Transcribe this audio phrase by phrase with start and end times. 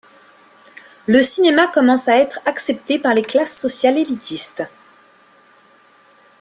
[1.05, 4.63] Le cinéma commence à être accepté par les classes sociales élitistes.